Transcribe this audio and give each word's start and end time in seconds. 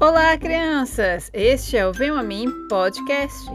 Olá, 0.00 0.34
crianças! 0.38 1.30
Este 1.30 1.76
é 1.76 1.86
o 1.86 1.92
Venham 1.92 2.16
a 2.16 2.22
Mim 2.22 2.50
Podcast. 2.70 3.46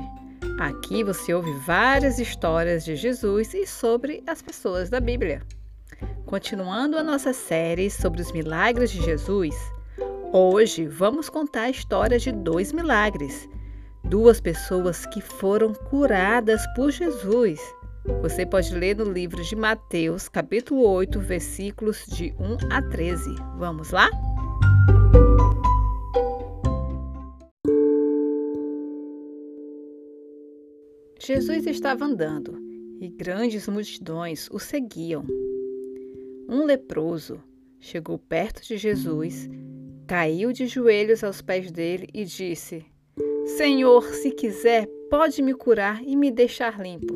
Aqui 0.59 1.03
você 1.03 1.33
ouve 1.33 1.51
várias 1.65 2.19
histórias 2.19 2.85
de 2.85 2.95
Jesus 2.95 3.51
e 3.55 3.65
sobre 3.65 4.23
as 4.27 4.43
pessoas 4.43 4.87
da 4.87 4.99
Bíblia. 4.99 5.41
Continuando 6.27 6.99
a 6.99 7.03
nossa 7.03 7.33
série 7.33 7.89
sobre 7.89 8.21
os 8.21 8.31
milagres 8.31 8.91
de 8.91 9.01
Jesus, 9.01 9.55
hoje 10.31 10.85
vamos 10.85 11.29
contar 11.29 11.63
a 11.63 11.69
história 11.71 12.19
de 12.19 12.31
dois 12.31 12.71
milagres. 12.71 13.49
Duas 14.03 14.39
pessoas 14.39 15.03
que 15.07 15.21
foram 15.21 15.73
curadas 15.73 16.61
por 16.75 16.91
Jesus. 16.91 17.59
Você 18.21 18.45
pode 18.45 18.71
ler 18.75 18.95
no 18.97 19.11
livro 19.11 19.43
de 19.43 19.55
Mateus, 19.55 20.29
capítulo 20.29 20.87
8, 20.87 21.19
versículos 21.21 22.05
de 22.05 22.35
1 22.37 22.71
a 22.71 22.83
13. 22.83 23.33
Vamos 23.57 23.89
lá? 23.89 24.11
Jesus 31.19 31.65
estava 31.65 32.05
andando 32.05 32.57
e 32.99 33.07
grandes 33.07 33.67
multidões 33.67 34.49
o 34.51 34.59
seguiam. 34.59 35.25
Um 36.47 36.63
leproso 36.65 37.41
chegou 37.79 38.17
perto 38.19 38.61
de 38.63 38.77
Jesus, 38.77 39.49
caiu 40.07 40.51
de 40.51 40.67
joelhos 40.67 41.23
aos 41.23 41.41
pés 41.41 41.71
dele 41.71 42.07
e 42.13 42.25
disse: 42.25 42.85
Senhor, 43.57 44.03
se 44.13 44.31
quiser, 44.31 44.87
pode 45.09 45.41
me 45.41 45.53
curar 45.53 46.03
e 46.03 46.15
me 46.15 46.31
deixar 46.31 46.79
limpo. 46.79 47.15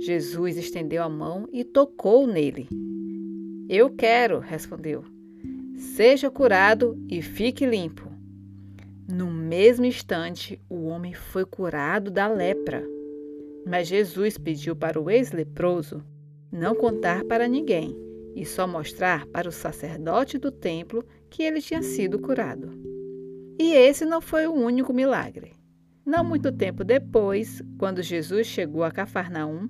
Jesus 0.00 0.56
estendeu 0.56 1.02
a 1.02 1.08
mão 1.08 1.48
e 1.52 1.64
tocou 1.64 2.26
nele. 2.26 2.68
Eu 3.68 3.90
quero, 3.90 4.38
respondeu. 4.38 5.04
Seja 5.76 6.30
curado 6.30 6.98
e 7.08 7.22
fique 7.22 7.64
limpo. 7.66 8.10
No 9.08 9.30
mesmo 9.30 9.84
instante, 9.84 10.60
o 10.68 10.84
homem 10.84 11.12
foi 11.12 11.44
curado 11.44 12.10
da 12.10 12.26
lepra. 12.26 12.93
Mas 13.66 13.88
Jesus 13.88 14.36
pediu 14.38 14.76
para 14.76 15.00
o 15.00 15.10
ex-leproso 15.10 16.04
não 16.52 16.74
contar 16.74 17.24
para 17.24 17.48
ninguém 17.48 17.96
e 18.34 18.44
só 18.44 18.66
mostrar 18.66 19.26
para 19.26 19.48
o 19.48 19.52
sacerdote 19.52 20.38
do 20.38 20.50
templo 20.50 21.04
que 21.30 21.42
ele 21.42 21.60
tinha 21.60 21.82
sido 21.82 22.18
curado. 22.18 22.70
E 23.58 23.72
esse 23.72 24.04
não 24.04 24.20
foi 24.20 24.46
o 24.46 24.52
único 24.52 24.92
milagre. 24.92 25.54
Não 26.04 26.24
muito 26.24 26.52
tempo 26.52 26.84
depois, 26.84 27.62
quando 27.78 28.02
Jesus 28.02 28.46
chegou 28.46 28.84
a 28.84 28.90
Cafarnaum, 28.90 29.68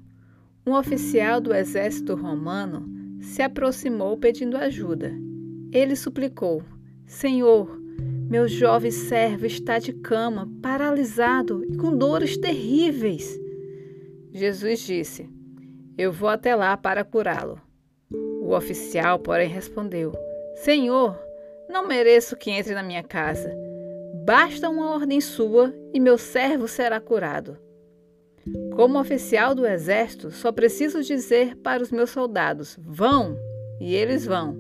um 0.67 0.73
oficial 0.73 1.41
do 1.41 1.55
exército 1.55 2.15
romano 2.15 2.89
se 3.21 3.43
aproximou 3.43 4.17
pedindo 4.17 4.57
ajuda. 4.57 5.13
Ele 5.71 5.95
suplicou: 5.95 6.63
Senhor, 7.07 7.79
meu 8.29 8.49
jovem 8.49 8.91
servo 8.91 9.47
está 9.47 9.79
de 9.79 9.93
cama, 9.93 10.51
paralisado 10.63 11.65
e 11.65 11.77
com 11.77 11.97
dores 11.97 12.37
terríveis. 12.37 13.39
Jesus 14.35 14.81
disse: 14.81 15.31
Eu 15.97 16.11
vou 16.11 16.29
até 16.29 16.57
lá 16.57 16.77
para 16.77 17.05
curá-lo. 17.05 17.61
O 18.43 18.53
oficial, 18.53 19.17
porém, 19.21 19.49
respondeu: 19.49 20.13
Senhor, 20.57 21.17
não 21.69 21.87
mereço 21.87 22.37
que 22.37 22.51
entre 22.51 22.75
na 22.75 22.83
minha 22.83 23.05
casa. 23.05 23.57
Basta 24.25 24.69
uma 24.69 24.91
ordem 24.91 25.21
sua 25.21 25.73
e 25.93 26.01
meu 26.01 26.19
servo 26.19 26.67
será 26.67 26.99
curado. 26.99 27.57
Como 28.75 28.99
oficial 28.99 29.55
do 29.55 29.65
exército, 29.65 30.33
só 30.33 30.51
preciso 30.51 31.01
dizer 31.01 31.55
para 31.59 31.81
os 31.81 31.93
meus 31.93 32.11
soldados: 32.11 32.77
vão, 32.83 33.39
e 33.81 33.95
eles 33.95 34.27
vão, 34.27 34.57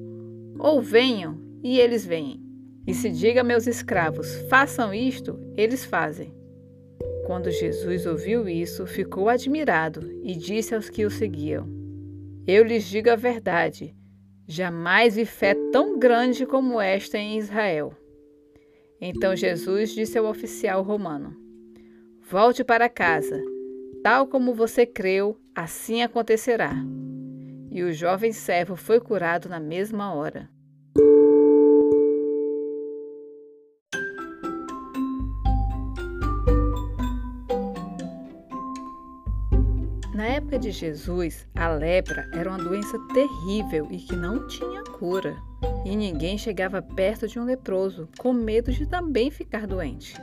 ou 0.56 0.80
venham, 0.80 1.36
e 1.64 1.80
eles 1.80 2.06
vêm. 2.06 2.41
E 2.86 2.95
se 2.95 3.11
diga 3.11 3.41
a 3.41 3.45
meus 3.45 3.67
escravos: 3.67 4.36
façam 4.48 4.95
isto, 4.95 5.36
eles 5.56 5.85
fazem. 5.85 6.43
Quando 7.27 7.51
Jesus 7.51 8.05
ouviu 8.05 8.46
isso, 8.46 8.86
ficou 8.86 9.30
admirado 9.30 10.11
e 10.23 10.36
disse 10.36 10.74
aos 10.74 10.90
que 10.90 11.07
o 11.07 11.11
seguiam: 11.11 11.67
Eu 12.46 12.64
lhes 12.64 12.85
digo 12.85 13.08
a 13.11 13.17
verdade, 13.17 13.96
jamais 14.46 15.17
vi 15.17 15.24
fé 15.24 15.55
tão 15.73 15.98
grande 15.98 16.45
como 16.45 16.80
esta 16.80 17.17
em 17.17 17.39
Israel. 17.39 17.96
Então 19.01 19.35
Jesus 19.35 19.95
disse 19.95 20.18
ao 20.18 20.27
oficial 20.27 20.83
romano: 20.83 21.35
Volte 22.29 22.62
para 22.62 22.90
casa, 22.90 23.42
tal 24.02 24.27
como 24.27 24.52
você 24.52 24.85
creu, 24.85 25.39
assim 25.55 26.02
acontecerá. 26.02 26.74
E 27.70 27.83
o 27.83 27.92
jovem 27.92 28.33
servo 28.33 28.77
foi 28.77 29.01
curado 29.01 29.48
na 29.48 29.58
mesma 29.58 30.14
hora. 30.14 30.48
Na 40.14 40.27
época 40.27 40.61
de 40.61 40.70
Jesus, 40.70 41.45
a 41.57 41.69
lepra 41.70 42.30
era 42.33 42.48
uma 42.48 42.63
doença 42.63 42.97
terrível 43.13 43.89
e 43.91 43.98
que 43.98 44.14
não 44.14 44.47
tinha 44.47 44.85
cura. 44.85 45.36
E 45.85 45.97
ninguém 45.97 46.39
chegava 46.39 46.80
perto 46.80 47.27
de 47.27 47.36
um 47.36 47.45
leproso, 47.45 48.08
com 48.17 48.33
medo 48.33 48.70
de 48.70 48.86
também 48.86 49.29
ficar 49.29 49.67
doente. 49.67 50.14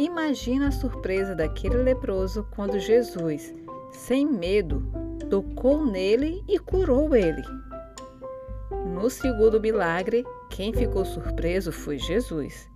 Imagina 0.00 0.66
a 0.66 0.72
surpresa 0.72 1.32
daquele 1.32 1.76
leproso 1.76 2.44
quando 2.56 2.80
Jesus, 2.80 3.54
sem 3.92 4.26
medo, 4.26 4.82
tocou 5.30 5.86
nele 5.86 6.42
e 6.48 6.58
curou 6.58 7.14
ele. 7.14 7.42
No 8.84 9.08
segundo 9.08 9.60
milagre, 9.60 10.24
quem 10.50 10.72
ficou 10.72 11.04
surpreso 11.04 11.70
foi 11.70 11.98
Jesus. 11.98 12.68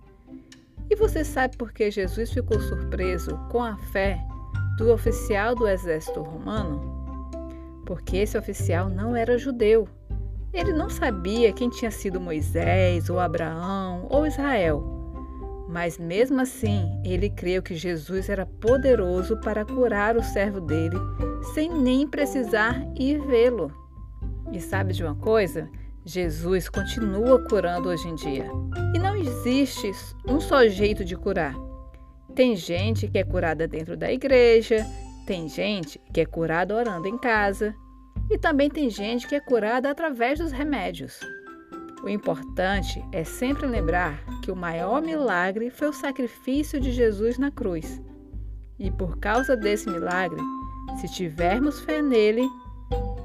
E 0.89 0.95
você 0.95 1.25
sabe 1.25 1.57
por 1.57 1.73
que 1.73 1.91
Jesus 1.91 2.31
ficou 2.31 2.61
surpreso 2.61 3.37
com 3.51 3.61
a 3.61 3.75
fé 3.75 4.28
do 4.79 4.93
oficial 4.93 5.53
do 5.55 5.67
exército 5.67 6.21
romano? 6.21 6.81
Porque 7.85 8.17
esse 8.17 8.37
oficial 8.37 8.89
não 8.89 9.15
era 9.15 9.37
judeu. 9.37 9.87
Ele 10.53 10.71
não 10.71 10.89
sabia 10.89 11.53
quem 11.53 11.69
tinha 11.69 11.91
sido 11.91 12.19
Moisés, 12.19 13.09
ou 13.09 13.19
Abraão, 13.19 14.07
ou 14.09 14.25
Israel. 14.25 14.83
Mas 15.67 15.99
mesmo 15.99 16.41
assim, 16.41 16.99
ele 17.03 17.29
creu 17.29 17.61
que 17.61 17.75
Jesus 17.75 18.29
era 18.29 18.45
poderoso 18.45 19.37
para 19.37 19.63
curar 19.63 20.17
o 20.17 20.23
servo 20.23 20.59
dele, 20.59 20.97
sem 21.53 21.69
nem 21.71 22.07
precisar 22.07 22.81
ir 22.95 23.19
vê-lo. 23.27 23.71
E 24.51 24.59
sabe 24.59 24.93
de 24.93 25.03
uma 25.03 25.15
coisa? 25.15 25.69
Jesus 26.03 26.69
continua 26.69 27.43
curando 27.47 27.89
hoje 27.89 28.07
em 28.07 28.15
dia. 28.15 28.49
E 28.95 28.97
não 28.97 29.15
existe 29.15 29.91
um 30.25 30.39
só 30.39 30.67
jeito 30.67 31.05
de 31.05 31.15
curar. 31.15 31.53
Tem 32.35 32.55
gente 32.55 33.07
que 33.07 33.17
é 33.17 33.23
curada 33.23 33.67
dentro 33.67 33.97
da 33.97 34.11
igreja, 34.11 34.85
tem 35.25 35.47
gente 35.47 35.99
que 36.13 36.21
é 36.21 36.25
curada 36.25 36.75
orando 36.75 37.07
em 37.07 37.17
casa, 37.17 37.75
e 38.29 38.37
também 38.37 38.69
tem 38.69 38.89
gente 38.89 39.27
que 39.27 39.35
é 39.35 39.39
curada 39.39 39.89
através 39.89 40.39
dos 40.39 40.51
remédios. 40.51 41.19
O 42.03 42.07
importante 42.07 43.03
é 43.11 43.23
sempre 43.23 43.67
lembrar 43.67 44.23
que 44.43 44.51
o 44.51 44.55
maior 44.55 45.01
milagre 45.01 45.69
foi 45.69 45.89
o 45.89 45.93
sacrifício 45.93 46.79
de 46.79 46.91
Jesus 46.91 47.37
na 47.37 47.51
cruz. 47.51 48.01
E 48.77 48.89
por 48.89 49.17
causa 49.19 49.57
desse 49.57 49.89
milagre, 49.89 50.41
se 51.01 51.11
tivermos 51.11 51.81
fé 51.81 52.01
nele, 52.01 52.47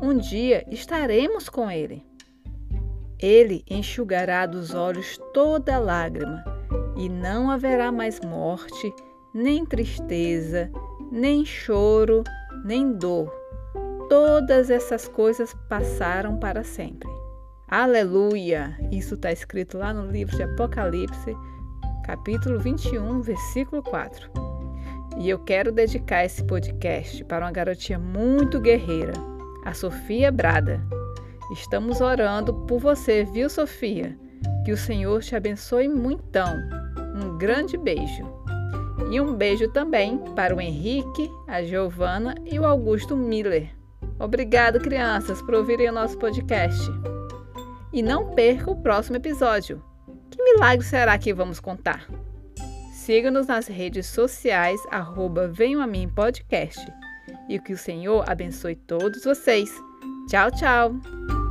um 0.03 0.19
dia 0.19 0.65
estaremos 0.71 1.49
com 1.49 1.71
ele. 1.71 2.05
Ele 3.19 3.65
enxugará 3.71 4.45
dos 4.45 4.75
olhos 4.75 5.17
toda 5.33 5.79
lágrima 5.79 6.54
e 6.97 7.09
não 7.09 7.51
haverá 7.51 7.91
mais 7.91 8.21
morte, 8.21 8.95
nem 9.33 9.65
tristeza, 9.65 10.71
nem 11.11 11.45
choro, 11.45 12.23
nem 12.65 12.93
dor. 12.93 13.33
Todas 14.09 14.71
essas 14.71 15.09
coisas 15.09 15.55
passaram 15.69 16.39
para 16.39 16.63
sempre. 16.63 17.09
Aleluia! 17.69 18.79
Isso 18.93 19.15
está 19.15 19.33
escrito 19.33 19.79
lá 19.79 19.93
no 19.93 20.11
livro 20.11 20.37
de 20.37 20.43
Apocalipse, 20.43 21.37
capítulo 22.05 22.61
21, 22.61 23.21
versículo 23.23 23.83
4. 23.83 24.31
E 25.19 25.31
eu 25.31 25.39
quero 25.41 25.73
dedicar 25.73 26.25
esse 26.25 26.45
podcast 26.45 27.25
para 27.25 27.45
uma 27.45 27.53
garotinha 27.53 27.99
muito 27.99 28.61
guerreira, 28.61 29.15
a 29.65 29.73
Sofia 29.73 30.31
Brada. 30.31 30.81
Estamos 31.53 32.01
orando 32.01 32.53
por 32.67 32.79
você, 32.79 33.25
viu, 33.25 33.49
Sofia? 33.49 34.17
Que 34.65 34.73
o 34.73 34.77
Senhor 34.77 35.23
te 35.23 35.35
abençoe 35.35 35.89
muitão. 35.89 36.84
Um 37.15 37.39
grande 37.39 37.77
beijo. 37.77 38.25
E 39.11 39.21
um 39.21 39.35
beijo 39.35 39.69
também 39.73 40.19
para 40.35 40.55
o 40.55 40.61
Henrique, 40.61 41.31
a 41.47 41.63
Giovana 41.63 42.35
e 42.45 42.59
o 42.59 42.65
Augusto 42.65 43.17
Miller. 43.17 43.71
Obrigado, 44.19 44.81
crianças, 44.81 45.41
por 45.43 45.55
ouvirem 45.55 45.89
o 45.89 45.93
nosso 45.93 46.19
podcast. 46.19 46.81
E 47.93 48.03
não 48.03 48.35
perca 48.35 48.71
o 48.71 48.83
próximo 48.83 49.17
episódio. 49.17 49.83
Que 50.31 50.43
milagre 50.43 50.85
será 50.85 51.17
que 51.17 51.33
vamos 51.33 51.61
contar? 51.61 52.09
Siga-nos 52.93 53.47
nas 53.47 53.67
redes 53.67 54.07
sociais, 54.07 54.81
arroba 54.91 55.47
Venham 55.47 55.83
a 55.83 55.87
Mim 55.87 56.09
Podcast. 56.09 56.81
E 57.49 57.59
que 57.59 57.73
o 57.73 57.79
Senhor 57.79 58.25
abençoe 58.29 58.75
todos 58.75 59.25
vocês. 59.25 59.71
Tchau, 60.29 60.51
tchau! 60.51 61.44